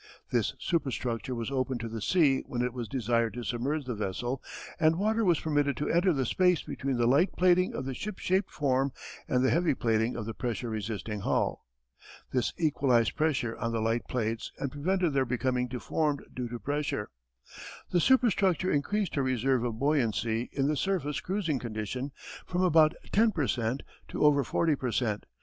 [0.31, 4.41] This superstructure was opened to the sea when it was desired to submerge the vessel,
[4.79, 8.17] and water was permitted to enter the space between the light plating of the ship
[8.17, 8.93] shaped form
[9.27, 11.67] and the heavy plating of the pressure resisting hull.
[12.31, 17.11] This equalized pressure on the light plates and prevented their becoming deformed due to pressure.
[17.91, 22.11] The superstructure increased her reserve of buoyancy in the surface cruising condition
[22.47, 23.83] from about 10 per cent.
[24.07, 25.27] to over 40 per cent.